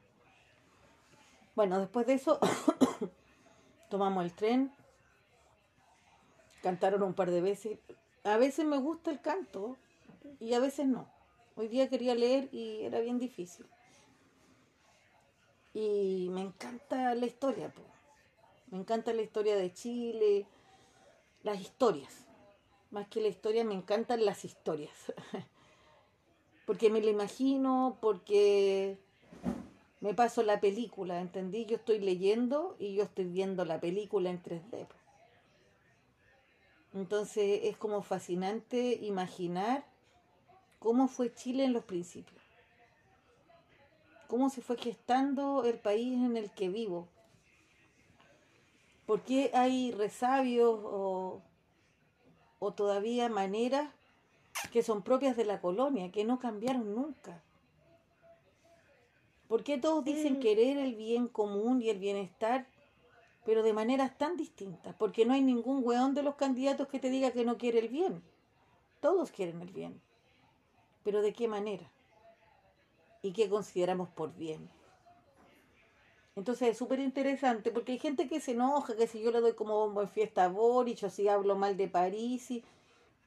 Bueno, 1.55 1.79
después 1.79 2.07
de 2.07 2.13
eso 2.13 2.39
tomamos 3.89 4.23
el 4.23 4.31
tren. 4.31 4.71
Cantaron 6.63 7.03
un 7.03 7.13
par 7.13 7.29
de 7.29 7.41
veces. 7.41 7.79
A 8.23 8.37
veces 8.37 8.65
me 8.65 8.77
gusta 8.77 9.11
el 9.11 9.21
canto 9.21 9.75
y 10.39 10.53
a 10.53 10.59
veces 10.59 10.87
no. 10.87 11.07
Hoy 11.55 11.67
día 11.67 11.89
quería 11.89 12.15
leer 12.15 12.49
y 12.51 12.83
era 12.83 12.99
bien 12.99 13.19
difícil. 13.19 13.65
Y 15.73 16.29
me 16.31 16.41
encanta 16.41 17.15
la 17.15 17.25
historia, 17.25 17.69
po. 17.69 17.81
Me 18.71 18.79
encanta 18.79 19.13
la 19.13 19.21
historia 19.21 19.55
de 19.55 19.73
Chile, 19.73 20.45
las 21.43 21.59
historias. 21.59 22.25
Más 22.91 23.07
que 23.07 23.21
la 23.21 23.27
historia, 23.27 23.63
me 23.63 23.73
encantan 23.73 24.25
las 24.25 24.45
historias. 24.45 25.13
porque 26.65 26.89
me 26.89 27.01
la 27.01 27.09
imagino, 27.09 27.97
porque 28.01 28.97
me 30.01 30.13
paso 30.13 30.43
la 30.43 30.59
película, 30.59 31.21
¿entendí? 31.21 31.65
Yo 31.65 31.77
estoy 31.77 31.99
leyendo 31.99 32.75
y 32.77 32.95
yo 32.95 33.03
estoy 33.03 33.25
viendo 33.25 33.65
la 33.65 33.79
película 33.79 34.29
en 34.29 34.43
3D. 34.43 34.85
po. 34.85 34.95
Entonces 36.93 37.61
es 37.63 37.77
como 37.77 38.01
fascinante 38.01 38.99
imaginar 39.01 39.85
cómo 40.79 41.07
fue 41.07 41.33
Chile 41.33 41.63
en 41.63 41.73
los 41.73 41.83
principios, 41.85 42.41
cómo 44.27 44.49
se 44.49 44.61
fue 44.61 44.77
gestando 44.77 45.63
el 45.63 45.79
país 45.79 46.13
en 46.13 46.37
el 46.37 46.51
que 46.51 46.69
vivo, 46.69 47.07
por 49.07 49.21
qué 49.21 49.49
hay 49.53 49.91
resabios 49.91 50.79
o, 50.83 51.41
o 52.59 52.73
todavía 52.73 53.29
maneras 53.29 53.89
que 54.71 54.83
son 54.83 55.01
propias 55.01 55.37
de 55.37 55.45
la 55.45 55.61
colonia, 55.61 56.11
que 56.11 56.25
no 56.25 56.39
cambiaron 56.39 56.93
nunca. 56.93 57.41
¿Por 59.47 59.63
qué 59.63 59.77
todos 59.77 60.03
dicen 60.03 60.37
Mm. 60.37 60.41
querer 60.41 60.77
el 60.77 60.93
bien 60.95 61.29
común 61.29 61.81
y 61.81 61.89
el 61.89 61.99
bienestar, 61.99 62.67
pero 63.45 63.63
de 63.63 63.71
maneras 63.71 64.17
tan 64.17 64.35
distintas? 64.35 64.93
Porque 64.95 65.25
no 65.25 65.33
hay 65.33 65.41
ningún 65.41 65.81
weón 65.85 66.13
de 66.13 66.23
los 66.23 66.35
candidatos 66.35 66.89
que 66.89 66.99
te 66.99 67.09
diga 67.09 67.31
que 67.31 67.45
no 67.45 67.57
quiere 67.57 67.79
el 67.79 67.87
bien. 67.87 68.21
Todos 68.99 69.31
quieren 69.31 69.61
el 69.61 69.71
bien. 69.71 70.01
Pero 71.03 71.21
¿de 71.21 71.31
qué 71.31 71.47
manera? 71.47 71.89
¿Y 73.21 73.31
qué 73.31 73.47
consideramos 73.47 74.09
por 74.09 74.35
bien? 74.35 74.69
Entonces 76.37 76.69
es 76.69 76.77
súper 76.77 76.99
interesante 76.99 77.71
porque 77.71 77.93
hay 77.93 77.97
gente 77.97 78.27
que 78.27 78.39
se 78.39 78.51
enoja, 78.51 78.95
que 78.95 79.07
si 79.07 79.19
yo 79.21 79.31
le 79.31 79.41
doy 79.41 79.53
como 79.53 79.79
bombo 79.79 80.03
en 80.03 80.07
fiesta 80.07 80.43
a 80.43 80.49
Boris 80.49 81.03
o 81.03 81.09
si 81.09 81.27
hablo 81.27 81.55
mal 81.55 81.75
de 81.75 81.87
París. 81.87 82.51
Y... 82.51 82.63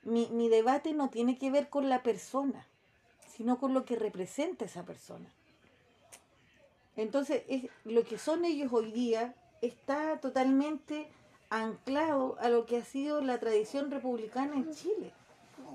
Mi, 0.04 0.28
mi 0.28 0.48
debate 0.48 0.92
no 0.94 1.10
tiene 1.10 1.36
que 1.36 1.50
ver 1.50 1.68
con 1.68 1.88
la 1.88 2.04
persona, 2.04 2.66
sino 3.28 3.58
con 3.58 3.74
lo 3.74 3.84
que 3.84 3.96
representa 3.96 4.64
esa 4.64 4.84
persona. 4.84 5.28
Entonces, 6.96 7.42
es, 7.48 7.64
lo 7.84 8.04
que 8.04 8.16
son 8.16 8.44
ellos 8.44 8.72
hoy 8.72 8.92
día 8.92 9.34
está 9.60 10.20
totalmente 10.20 11.08
anclado 11.50 12.36
a 12.38 12.48
lo 12.48 12.64
que 12.64 12.76
ha 12.76 12.84
sido 12.84 13.20
la 13.20 13.40
tradición 13.40 13.90
republicana 13.90 14.54
en 14.54 14.72
Chile. 14.72 15.12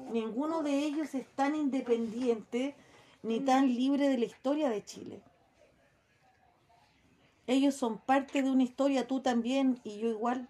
Ninguno 0.10 0.64
de 0.64 0.80
ellos 0.80 1.14
es 1.14 1.28
tan 1.36 1.54
independiente 1.54 2.76
ni 3.24 3.42
tan 3.42 3.68
libre 3.68 4.08
de 4.08 4.18
la 4.18 4.26
historia 4.26 4.70
de 4.70 4.86
Chile. 4.86 5.22
Ellos 7.48 7.76
son 7.76 8.00
parte 8.00 8.42
de 8.42 8.50
una 8.50 8.64
historia, 8.64 9.08
tú 9.08 9.22
también 9.22 9.80
y 9.84 10.00
yo 10.00 10.10
igual. 10.10 10.50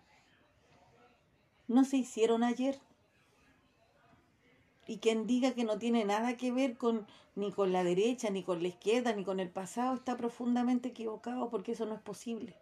No 1.67 1.83
se 1.83 1.97
hicieron 1.97 2.43
ayer. 2.43 2.79
Y 4.87 4.97
quien 4.97 5.27
diga 5.27 5.53
que 5.53 5.63
no 5.63 5.77
tiene 5.77 6.05
nada 6.05 6.37
que 6.37 6.51
ver 6.51 6.77
con 6.77 7.07
ni 7.35 7.51
con 7.51 7.73
la 7.73 7.83
derecha, 7.83 8.29
ni 8.29 8.43
con 8.43 8.61
la 8.61 8.69
izquierda, 8.69 9.13
ni 9.13 9.25
con 9.25 9.39
el 9.39 9.49
pasado, 9.49 9.95
está 9.95 10.15
profundamente 10.15 10.89
equivocado 10.89 11.49
porque 11.49 11.73
eso 11.73 11.85
no 11.85 11.95
es 11.95 12.01
posible. 12.01 12.55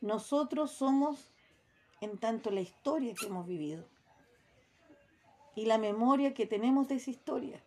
Nosotros 0.00 0.70
somos 0.70 1.30
en 2.00 2.18
tanto 2.18 2.50
la 2.50 2.62
historia 2.62 3.14
que 3.14 3.26
hemos 3.26 3.46
vivido 3.46 3.84
y 5.54 5.66
la 5.66 5.78
memoria 5.78 6.34
que 6.34 6.46
tenemos 6.46 6.88
de 6.88 6.96
esa 6.96 7.10
historia. 7.10 7.62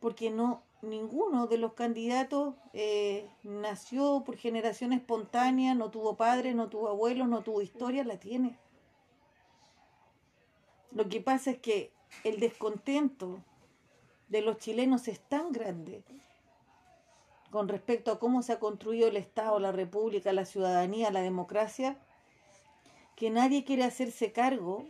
Porque 0.00 0.30
no 0.30 0.62
ninguno 0.82 1.46
de 1.46 1.58
los 1.58 1.72
candidatos 1.72 2.54
eh, 2.72 3.28
nació 3.42 4.22
por 4.24 4.36
generación 4.36 4.92
espontánea, 4.92 5.74
no 5.74 5.90
tuvo 5.90 6.16
padres, 6.16 6.54
no 6.54 6.68
tuvo 6.68 6.88
abuelos, 6.88 7.28
no 7.28 7.42
tuvo 7.42 7.62
historia, 7.62 8.04
la 8.04 8.18
tiene. 8.18 8.58
Lo 10.92 11.08
que 11.08 11.20
pasa 11.20 11.50
es 11.50 11.58
que 11.58 11.92
el 12.24 12.40
descontento 12.40 13.42
de 14.28 14.42
los 14.42 14.58
chilenos 14.58 15.08
es 15.08 15.20
tan 15.20 15.52
grande 15.52 16.02
con 17.50 17.68
respecto 17.68 18.12
a 18.12 18.18
cómo 18.18 18.42
se 18.42 18.52
ha 18.52 18.58
construido 18.58 19.08
el 19.08 19.16
Estado, 19.16 19.58
la 19.58 19.72
República, 19.72 20.32
la 20.32 20.44
ciudadanía, 20.44 21.10
la 21.10 21.22
democracia, 21.22 21.96
que 23.14 23.30
nadie 23.30 23.64
quiere 23.64 23.84
hacerse 23.84 24.32
cargo 24.32 24.84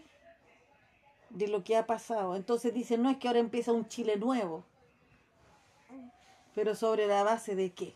de 1.31 1.49
lo 1.49 1.63
que 1.65 1.77
ha 1.77 1.87
pasado. 1.87 2.35
Entonces 2.35 2.75
dicen, 2.75 3.03
no 3.03 3.11
es 3.11 3.19
que 3.19 3.29
ahora 3.29 3.41
empieza 3.41 3.73
un 3.73 3.89
Chile 3.89 4.17
nuevo, 4.17 4.65
pero 6.57 6.75
sobre 6.75 7.07
la 7.07 7.23
base 7.23 7.55
de 7.55 7.75
qué? 7.75 7.93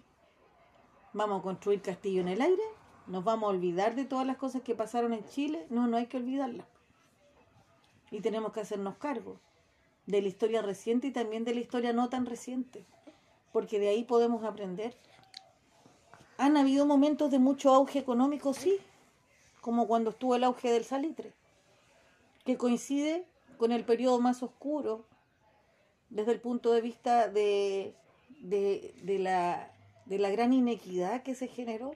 ¿Vamos 1.14 1.40
a 1.40 1.42
construir 1.42 1.80
castillo 1.80 2.20
en 2.20 2.28
el 2.28 2.42
aire? 2.42 2.62
¿Nos 3.06 3.24
vamos 3.24 3.46
a 3.48 3.54
olvidar 3.56 3.94
de 3.94 4.04
todas 4.04 4.26
las 4.26 4.36
cosas 4.36 4.60
que 4.60 4.74
pasaron 4.74 5.14
en 5.14 5.24
Chile? 5.24 5.66
No, 5.70 5.86
no 5.86 5.96
hay 5.96 6.08
que 6.08 6.18
olvidarlas. 6.18 6.66
Y 8.10 8.20
tenemos 8.20 8.52
que 8.52 8.60
hacernos 8.60 8.98
cargo 8.98 9.40
de 10.04 10.20
la 10.20 10.28
historia 10.28 10.60
reciente 10.60 11.06
y 11.06 11.10
también 11.10 11.44
de 11.44 11.54
la 11.54 11.60
historia 11.60 11.94
no 11.94 12.10
tan 12.10 12.26
reciente, 12.26 12.84
porque 13.50 13.80
de 13.80 13.88
ahí 13.88 14.04
podemos 14.04 14.44
aprender. 14.44 14.94
Han 16.36 16.58
habido 16.58 16.84
momentos 16.84 17.30
de 17.30 17.38
mucho 17.38 17.74
auge 17.74 17.98
económico, 17.98 18.52
sí, 18.52 18.76
como 19.62 19.86
cuando 19.86 20.10
estuvo 20.10 20.36
el 20.36 20.44
auge 20.44 20.70
del 20.70 20.84
salitre, 20.84 21.32
que 22.44 22.58
coincide 22.58 23.26
con 23.56 23.72
el 23.72 23.86
periodo 23.86 24.20
más 24.20 24.42
oscuro 24.42 25.06
desde 26.10 26.32
el 26.32 26.42
punto 26.42 26.72
de 26.72 26.82
vista 26.82 27.26
de, 27.28 27.94
de, 28.38 28.94
de 29.02 29.18
la, 29.18 29.70
de 30.06 30.18
la 30.18 30.30
gran 30.30 30.52
inequidad 30.52 31.22
que 31.22 31.34
se 31.34 31.48
generó. 31.48 31.94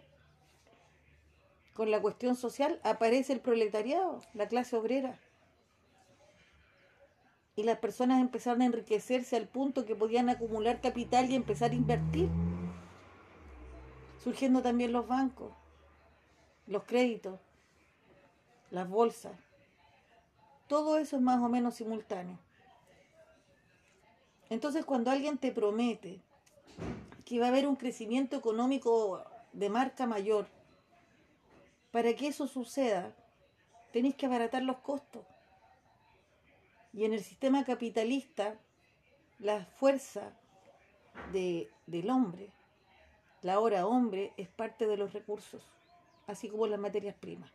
Con 1.75 1.91
la 1.91 2.00
cuestión 2.00 2.37
social 2.37 2.81
aparece 2.85 3.33
el 3.33 3.41
proletariado, 3.41 4.21
la 4.33 4.49
clase 4.49 4.76
obrera. 4.76 5.19
Y 7.57 7.62
las 7.62 7.79
personas 7.79 8.21
empezaron 8.21 8.62
a 8.62 8.67
enriquecerse 8.67 9.37
al 9.37 9.49
punto 9.49 9.85
que 9.85 9.95
podían 9.95 10.29
acumular 10.29 10.81
capital 10.81 11.31
y 11.31 11.35
empezar 11.35 11.71
a 11.71 11.75
invertir. 11.75 12.29
Surgiendo 14.23 14.62
también 14.62 14.93
los 14.93 15.07
bancos, 15.07 15.53
los 16.67 16.85
créditos, 16.85 17.38
las 18.71 18.88
bolsas. 18.88 19.33
Todo 20.67 20.99
eso 20.99 21.17
es 21.17 21.23
más 21.23 21.41
o 21.43 21.49
menos 21.49 21.75
simultáneo. 21.75 22.38
Entonces 24.51 24.85
cuando 24.85 25.11
alguien 25.11 25.39
te 25.39 25.53
promete 25.53 26.21
que 27.25 27.41
va 27.41 27.47
a 27.47 27.49
haber 27.49 27.67
un 27.67 27.77
crecimiento 27.77 28.37
económico 28.37 29.25
de 29.53 29.71
marca 29.71 30.07
mayor, 30.07 30.47
para 31.91 32.15
que 32.15 32.27
eso 32.27 32.47
suceda, 32.47 33.15
tenéis 33.93 34.17
que 34.17 34.27
abaratar 34.27 34.63
los 34.63 34.79
costos. 34.79 35.25
Y 36.93 37.05
en 37.05 37.13
el 37.13 37.23
sistema 37.23 37.65
capitalista, 37.65 38.59
la 39.39 39.65
fuerza 39.65 40.33
de, 41.33 41.71
del 41.87 42.11
hombre, 42.11 42.51
la 43.43 43.61
hora 43.61 43.87
hombre, 43.87 44.33
es 44.37 44.49
parte 44.49 44.87
de 44.87 44.97
los 44.97 45.13
recursos, 45.13 45.63
así 46.27 46.49
como 46.49 46.67
las 46.67 46.81
materias 46.81 47.15
primas. 47.15 47.51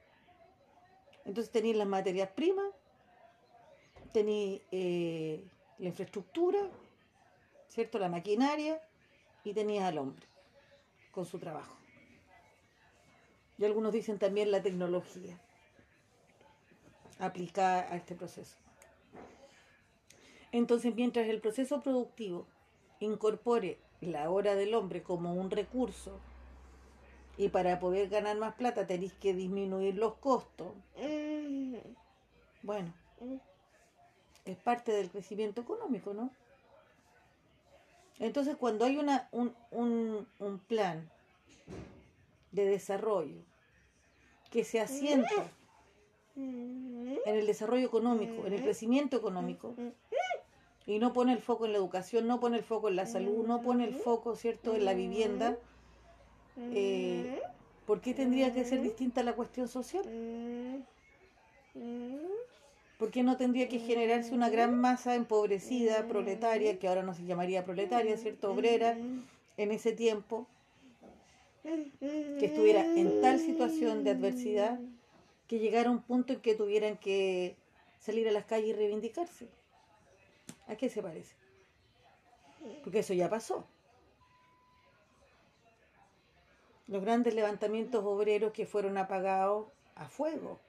Entonces 1.25 1.51
tenéis 1.51 1.75
las 1.75 1.87
materias 1.87 2.29
primas, 2.29 2.73
tenéis 4.13 4.61
eh, 4.71 5.45
la 5.79 5.87
infraestructura, 5.87 6.59
¿cierto? 7.67 7.99
La 7.99 8.09
maquinaria 8.09 8.81
y 9.43 9.53
tenías 9.53 9.85
al 9.85 9.97
hombre 9.97 10.27
con 11.11 11.25
su 11.25 11.39
trabajo. 11.39 11.75
Y 13.57 13.65
algunos 13.65 13.91
dicen 13.91 14.19
también 14.19 14.51
la 14.51 14.61
tecnología 14.61 15.39
aplicada 17.19 17.91
a 17.91 17.97
este 17.97 18.15
proceso. 18.15 18.57
Entonces, 20.51 20.95
mientras 20.95 21.27
el 21.27 21.41
proceso 21.41 21.81
productivo 21.81 22.47
incorpore 22.99 23.77
la 24.01 24.29
hora 24.29 24.55
del 24.55 24.73
hombre 24.73 25.03
como 25.03 25.33
un 25.33 25.51
recurso 25.51 26.19
y 27.37 27.49
para 27.49 27.79
poder 27.79 28.09
ganar 28.09 28.37
más 28.37 28.55
plata 28.55 28.87
tenéis 28.87 29.13
que 29.13 29.33
disminuir 29.33 29.95
los 29.95 30.15
costos, 30.15 30.73
bueno, 32.63 32.93
es 34.51 34.57
parte 34.57 34.91
del 34.91 35.09
crecimiento 35.09 35.61
económico, 35.61 36.13
¿no? 36.13 36.31
Entonces, 38.19 38.57
cuando 38.57 38.85
hay 38.85 38.97
una, 38.97 39.29
un, 39.31 39.53
un, 39.71 40.27
un 40.39 40.59
plan 40.59 41.09
de 42.51 42.65
desarrollo 42.65 43.41
que 44.51 44.63
se 44.63 44.79
asienta 44.81 45.51
en 46.35 47.19
el 47.25 47.45
desarrollo 47.45 47.85
económico, 47.85 48.45
en 48.45 48.53
el 48.53 48.61
crecimiento 48.63 49.17
económico, 49.17 49.75
y 50.85 50.97
no 50.99 51.13
pone 51.13 51.33
el 51.33 51.39
foco 51.39 51.65
en 51.65 51.73
la 51.73 51.77
educación, 51.77 52.27
no 52.27 52.39
pone 52.39 52.57
el 52.57 52.63
foco 52.63 52.89
en 52.89 52.95
la 52.95 53.05
salud, 53.05 53.45
no 53.45 53.61
pone 53.61 53.85
el 53.85 53.93
foco, 53.93 54.35
¿cierto?, 54.35 54.75
en 54.75 54.85
la 54.85 54.93
vivienda, 54.93 55.57
eh, 56.57 57.41
¿por 57.85 58.01
qué 58.01 58.13
tendría 58.13 58.53
que 58.53 58.65
ser 58.65 58.81
distinta 58.81 59.21
la 59.23 59.33
cuestión 59.33 59.67
social? 59.67 60.03
¿Por 62.99 63.11
qué 63.11 63.23
no 63.23 63.37
tendría 63.37 63.69
que 63.69 63.79
generarse 63.79 64.33
una 64.33 64.49
gran 64.49 64.77
masa 64.77 65.15
empobrecida, 65.15 66.05
proletaria, 66.05 66.77
que 66.79 66.87
ahora 66.89 67.01
no 67.01 67.13
se 67.13 67.23
llamaría 67.23 67.63
proletaria, 67.63 68.17
¿cierto?, 68.17 68.51
obrera, 68.51 68.97
en 69.55 69.71
ese 69.71 69.93
tiempo, 69.93 70.47
que 71.63 72.45
estuviera 72.45 72.85
en 72.85 73.21
tal 73.21 73.39
situación 73.39 74.03
de 74.03 74.11
adversidad 74.11 74.79
que 75.47 75.59
llegara 75.59 75.89
un 75.89 76.01
punto 76.01 76.33
en 76.33 76.41
que 76.41 76.55
tuvieran 76.55 76.97
que 76.97 77.55
salir 77.99 78.27
a 78.27 78.31
las 78.31 78.43
calles 78.43 78.71
y 78.71 78.73
reivindicarse. 78.73 79.47
¿A 80.67 80.75
qué 80.75 80.89
se 80.89 81.01
parece? 81.01 81.35
Porque 82.83 82.99
eso 82.99 83.13
ya 83.13 83.29
pasó. 83.29 83.65
Los 86.87 87.01
grandes 87.01 87.33
levantamientos 87.33 88.03
obreros 88.03 88.51
que 88.51 88.65
fueron 88.65 88.97
apagados 88.97 89.67
a 89.95 90.09
fuego. 90.09 90.59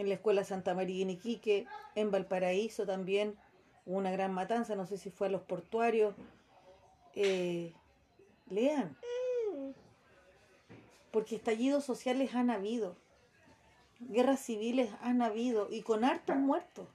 En 0.00 0.08
la 0.08 0.14
Escuela 0.14 0.44
Santa 0.44 0.72
María 0.72 1.02
en 1.02 1.10
Iquique, 1.10 1.66
en 1.94 2.10
Valparaíso 2.10 2.86
también 2.86 3.36
hubo 3.84 3.98
una 3.98 4.10
gran 4.10 4.32
matanza, 4.32 4.74
no 4.74 4.86
sé 4.86 4.96
si 4.96 5.10
fue 5.10 5.26
a 5.26 5.30
los 5.30 5.42
portuarios. 5.42 6.14
Eh, 7.14 7.74
lean. 8.48 8.96
Porque 11.10 11.36
estallidos 11.36 11.84
sociales 11.84 12.34
han 12.34 12.48
habido. 12.48 12.96
Guerras 13.98 14.40
civiles 14.40 14.88
han 15.02 15.20
habido 15.20 15.68
y 15.70 15.82
con 15.82 16.02
hartos 16.02 16.36
muertos. 16.36 16.88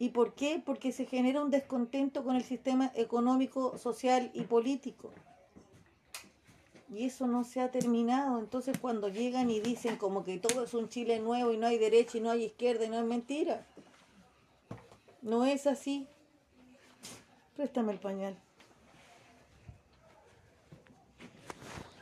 ¿Y 0.00 0.08
por 0.08 0.34
qué? 0.34 0.60
Porque 0.66 0.90
se 0.90 1.06
genera 1.06 1.44
un 1.44 1.52
descontento 1.52 2.24
con 2.24 2.34
el 2.34 2.42
sistema 2.42 2.90
económico, 2.96 3.78
social 3.78 4.32
y 4.34 4.42
político. 4.42 5.12
Y 6.94 7.06
eso 7.06 7.26
no 7.26 7.42
se 7.42 7.60
ha 7.60 7.72
terminado. 7.72 8.38
Entonces 8.38 8.78
cuando 8.78 9.08
llegan 9.08 9.50
y 9.50 9.58
dicen 9.58 9.96
como 9.96 10.24
que 10.24 10.38
todo 10.38 10.62
es 10.62 10.74
un 10.74 10.88
Chile 10.88 11.18
nuevo 11.18 11.52
y 11.52 11.56
no 11.56 11.66
hay 11.66 11.76
derecha 11.76 12.18
y 12.18 12.20
no 12.20 12.30
hay 12.30 12.44
izquierda 12.44 12.84
y 12.84 12.88
no 12.88 13.00
es 13.00 13.04
mentira. 13.04 13.66
No 15.20 15.44
es 15.44 15.66
así. 15.66 16.06
Préstame 17.56 17.92
el 17.92 17.98
pañal. 17.98 18.36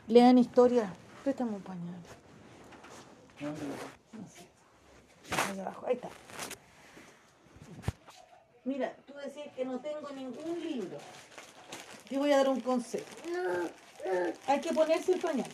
Lean 0.08 0.36
historia. 0.36 0.92
Préstame 1.24 1.52
un 1.52 1.62
pañal. 1.62 2.02
Ahí 5.30 5.60
abajo, 5.60 5.86
ahí 5.86 5.94
está. 5.94 6.10
Mira, 8.64 8.94
tú 9.06 9.14
decís 9.14 9.50
que 9.56 9.64
no 9.64 9.80
tengo 9.80 10.10
ningún 10.10 10.60
libro. 10.60 10.98
Te 12.10 12.18
voy 12.18 12.30
a 12.30 12.36
dar 12.36 12.50
un 12.50 12.60
consejo. 12.60 13.06
Hay 14.46 14.60
que 14.60 14.72
ponerse 14.72 15.12
el 15.12 15.20
pañal. 15.20 15.50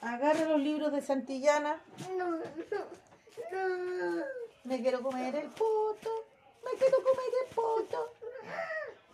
Agarra 0.00 0.44
los 0.44 0.60
libros 0.60 0.92
de 0.92 1.02
Santillana. 1.02 1.80
Me 4.64 4.80
quiero 4.80 5.02
comer 5.02 5.34
el 5.34 5.48
poto. 5.50 6.24
Me 6.64 6.78
quiero 6.78 6.96
comer 6.98 7.32
el 7.42 7.54
poto. 7.54 8.12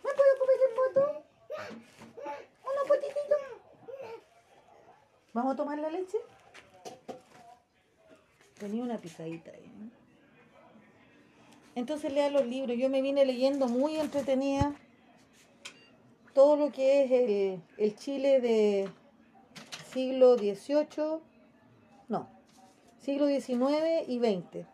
¿Me 0.03 0.11
puedo 0.13 0.39
comer 0.39 0.57
el 0.69 0.75
poto? 0.75 1.23
Unos 2.63 2.87
potititos. 2.87 3.37
¿Vamos 5.33 5.53
a 5.53 5.55
tomar 5.57 5.79
la 5.79 5.89
leche? 5.89 6.17
Tenía 8.59 8.83
una 8.83 8.97
pisadita 8.97 9.51
ahí. 9.51 9.71
¿no? 9.77 9.89
Entonces 11.75 12.13
lea 12.13 12.29
los 12.29 12.45
libros. 12.45 12.77
Yo 12.77 12.89
me 12.89 13.01
vine 13.01 13.25
leyendo 13.25 13.67
muy 13.67 13.97
entretenida 13.97 14.73
todo 16.35 16.57
lo 16.57 16.69
que 16.69 17.05
es 17.05 17.11
el, 17.11 17.61
el 17.77 17.95
Chile 17.95 18.41
de 18.41 18.89
siglo 19.91 20.37
XVIII, 20.37 21.21
no, 22.09 22.27
siglo 22.99 23.27
XIX 23.27 24.07
y 24.07 24.19
XX. 24.19 24.67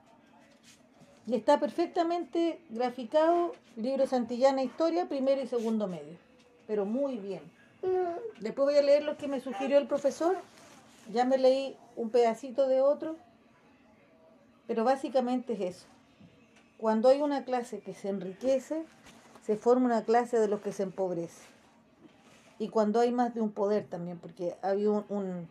Y 1.27 1.35
está 1.35 1.59
perfectamente 1.59 2.59
graficado, 2.71 3.53
libro 3.77 4.07
Santillana 4.07 4.63
Historia, 4.63 5.07
primero 5.07 5.39
y 5.39 5.47
segundo 5.47 5.87
medio. 5.87 6.17
Pero 6.65 6.85
muy 6.85 7.17
bien. 7.17 7.43
Después 8.39 8.65
voy 8.65 8.77
a 8.77 8.81
leer 8.81 9.03
lo 9.03 9.15
que 9.17 9.27
me 9.27 9.39
sugirió 9.39 9.77
el 9.77 9.87
profesor. 9.87 10.35
Ya 11.13 11.25
me 11.25 11.37
leí 11.37 11.77
un 11.95 12.09
pedacito 12.09 12.67
de 12.67 12.81
otro. 12.81 13.17
Pero 14.65 14.83
básicamente 14.83 15.53
es 15.53 15.61
eso. 15.61 15.85
Cuando 16.77 17.09
hay 17.09 17.21
una 17.21 17.45
clase 17.45 17.81
que 17.81 17.93
se 17.93 18.09
enriquece, 18.09 18.83
se 19.41 19.57
forma 19.57 19.85
una 19.85 20.03
clase 20.03 20.39
de 20.39 20.47
los 20.47 20.61
que 20.61 20.71
se 20.71 20.83
empobrece. 20.83 21.41
Y 22.59 22.69
cuando 22.69 22.99
hay 22.99 23.11
más 23.11 23.33
de 23.33 23.41
un 23.41 23.51
poder 23.51 23.85
también, 23.85 24.19
porque 24.19 24.55
había 24.61 24.91
un, 24.91 25.47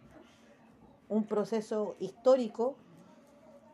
un, 1.09 1.25
proceso 1.25 1.97
histórico 1.99 2.77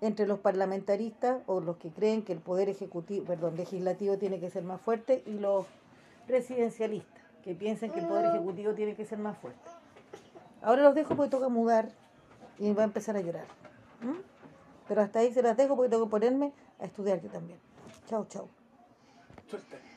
entre 0.00 0.26
los 0.26 0.38
parlamentaristas 0.38 1.42
o 1.46 1.60
los 1.60 1.76
que 1.76 1.90
creen 1.90 2.22
que 2.22 2.32
el 2.32 2.38
poder 2.38 2.70
ejecutivo, 2.70 3.26
perdón, 3.26 3.56
legislativo 3.56 4.16
tiene 4.16 4.40
que 4.40 4.50
ser 4.50 4.62
más 4.62 4.80
fuerte 4.80 5.22
y 5.26 5.38
los 5.38 5.66
presidencialistas 6.26 7.22
que 7.44 7.54
piensan 7.54 7.90
que 7.90 8.00
el 8.00 8.06
poder 8.06 8.26
ejecutivo 8.26 8.72
tiene 8.72 8.94
que 8.94 9.04
ser 9.04 9.18
más 9.18 9.36
fuerte. 9.36 9.70
Ahora 10.62 10.82
los 10.82 10.94
dejo 10.94 11.14
porque 11.14 11.30
toca 11.30 11.48
mudar 11.48 11.90
y 12.58 12.72
va 12.72 12.82
a 12.82 12.86
empezar 12.86 13.16
a 13.16 13.20
llorar. 13.20 13.46
Pero 14.88 15.02
hasta 15.02 15.18
ahí 15.18 15.32
se 15.32 15.42
las 15.42 15.56
dejo 15.56 15.76
porque 15.76 15.90
tengo 15.90 16.04
que 16.04 16.10
ponerme 16.10 16.52
a 16.80 16.86
estudiar 16.86 17.20
yo 17.20 17.28
también. 17.28 17.58
Chao, 18.06 18.26
chao. 18.28 18.48
Suerte. 19.48 19.95